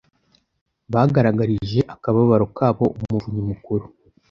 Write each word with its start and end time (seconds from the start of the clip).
bagaragarije 0.93 1.79
akababaro 1.93 2.45
kabo 2.57 2.85
Umuvunyi 2.97 3.41
Mukuru 3.49 3.85